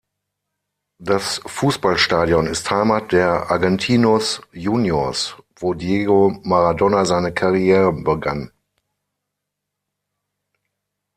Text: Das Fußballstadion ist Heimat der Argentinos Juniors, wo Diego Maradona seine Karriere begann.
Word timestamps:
Das 0.97 1.41
Fußballstadion 1.45 2.47
ist 2.47 2.71
Heimat 2.71 3.11
der 3.11 3.51
Argentinos 3.51 4.41
Juniors, 4.51 5.35
wo 5.57 5.75
Diego 5.75 6.39
Maradona 6.41 7.05
seine 7.05 7.31
Karriere 7.31 7.93
begann. 7.93 8.49